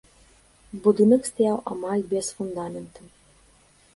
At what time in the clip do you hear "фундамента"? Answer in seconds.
2.37-3.01